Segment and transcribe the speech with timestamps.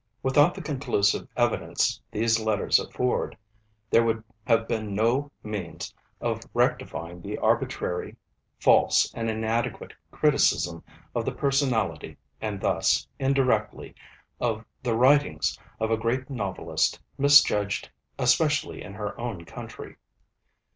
[0.23, 3.37] Without the conclusive evidence these Letters afford,
[3.91, 8.15] there would have been no means of rectifying the arbitrary,
[8.59, 10.83] false, and inadequate criticism
[11.13, 13.93] of the personality, and thus, indirectly,
[14.39, 17.87] of the writings, of a great novelist misjudged
[18.17, 19.97] especially in her own country.